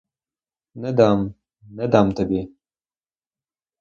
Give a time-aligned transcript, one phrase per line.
[0.85, 1.27] Не дам,
[1.81, 2.43] не дам тобі!